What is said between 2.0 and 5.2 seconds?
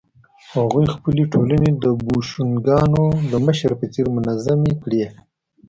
بوشونګانو د مشر په څېر منظمې کړې.